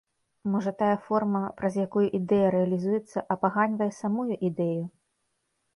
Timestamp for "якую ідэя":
1.85-2.47